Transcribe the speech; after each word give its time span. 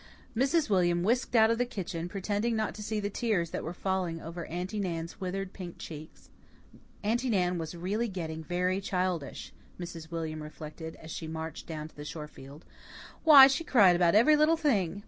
Mrs. 0.35 0.67
William 0.67 1.03
whisked 1.03 1.35
out 1.35 1.51
of 1.51 1.59
the 1.59 1.63
kitchen, 1.67 2.09
pretending 2.09 2.55
not 2.55 2.73
to 2.73 2.81
see 2.81 2.99
the 2.99 3.11
tears 3.11 3.51
that 3.51 3.63
were 3.63 3.71
falling 3.71 4.19
over 4.19 4.47
Aunty 4.47 4.79
Nan's 4.79 5.21
withered 5.21 5.53
pink 5.53 5.77
cheeks. 5.77 6.31
Aunty 7.03 7.29
Nan 7.29 7.59
was 7.59 7.75
really 7.75 8.07
getting 8.07 8.43
very 8.43 8.81
childish, 8.81 9.53
Mrs. 9.79 10.09
William 10.09 10.41
reflected, 10.41 10.95
as 10.95 11.11
she 11.11 11.27
marched 11.27 11.67
down 11.67 11.87
to 11.87 11.95
the 11.95 12.03
shore 12.03 12.27
field. 12.27 12.65
Why, 13.23 13.45
she 13.45 13.63
cried 13.63 13.91
now 13.91 13.95
about 13.97 14.15
every 14.15 14.35
little 14.35 14.57
thing! 14.57 14.99